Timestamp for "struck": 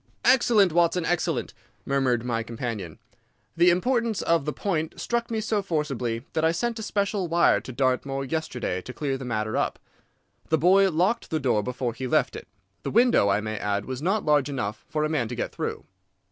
4.99-5.29